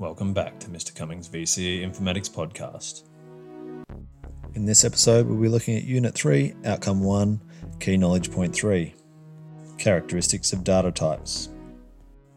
[0.00, 0.94] Welcome back to Mr.
[0.94, 3.04] Cummings VCE Informatics Podcast.
[4.54, 7.38] In this episode, we'll be looking at Unit 3, Outcome 1,
[7.80, 8.94] Key Knowledge Point 3
[9.76, 11.50] Characteristics of Data Types.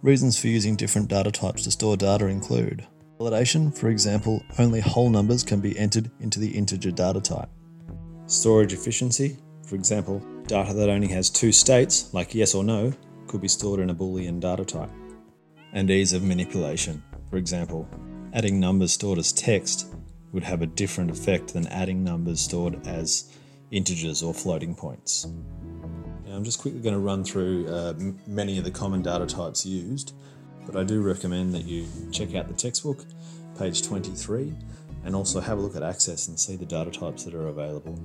[0.02, 2.86] Reasons for using different data types to store data include
[3.18, 7.48] validation, for example, only whole numbers can be entered into the integer data type.
[8.26, 12.92] Storage efficiency, for example, data that only has two states, like yes or no,
[13.26, 14.92] could be stored in a Boolean data type.
[15.72, 17.02] And ease of manipulation,
[17.34, 17.90] for example,
[18.34, 19.88] adding numbers stored as text
[20.34, 23.36] would have a different effect than adding numbers stored as
[23.72, 25.26] integers or floating points.
[26.28, 27.96] Now, I'm just quickly going to run through uh,
[28.28, 30.14] many of the common data types used,
[30.68, 33.04] but I do recommend that you check out the textbook,
[33.58, 34.54] page 23,
[35.04, 37.98] and also have a look at Access and see the data types that are available.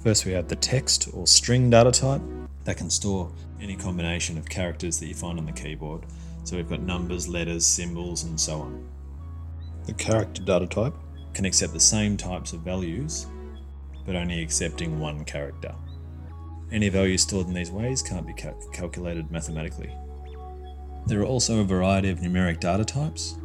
[0.00, 2.20] First, we have the text or string data type
[2.64, 6.04] that can store any combination of characters that you find on the keyboard.
[6.50, 8.88] So we've got numbers, letters, symbols, and so on.
[9.86, 10.94] The character data type
[11.32, 13.28] can accept the same types of values,
[14.04, 15.72] but only accepting one character.
[16.72, 19.94] Any value stored in these ways can't be cal- calculated mathematically.
[21.06, 23.38] There are also a variety of numeric data types.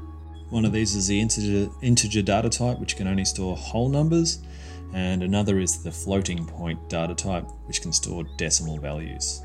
[0.50, 4.40] One of these is the integer, integer data type, which can only store whole numbers,
[4.96, 9.44] and another is the floating point data type, which can store decimal values.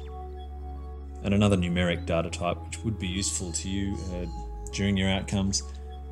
[1.22, 4.26] And another numeric data type, which would be useful to you uh,
[4.72, 5.62] during your outcomes,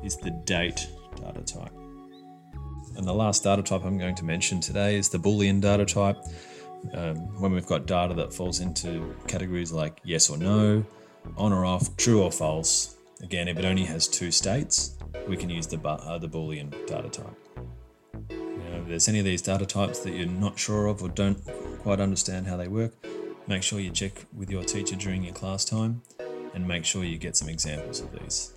[0.03, 1.71] is the date data type.
[2.95, 6.17] And the last data type I'm going to mention today is the Boolean data type.
[6.93, 10.85] Um, when we've got data that falls into categories like yes or no,
[11.37, 12.95] on or off, true or false.
[13.21, 14.95] Again, if it only has two states,
[15.27, 17.37] we can use the, uh, the Boolean data type.
[18.29, 21.39] Now, if there's any of these data types that you're not sure of or don't
[21.81, 22.93] quite understand how they work,
[23.49, 26.03] make sure you check with your teacher during your class time
[26.53, 28.53] and make sure you get some examples of these.